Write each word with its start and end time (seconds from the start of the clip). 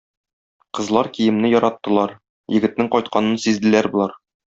Кызлар 0.77 1.09
киемне 1.17 1.51
яраттылар, 1.51 2.13
егетнең 2.59 2.89
кайтканын 2.97 3.37
сизделәр 3.45 3.91
болар. 3.97 4.17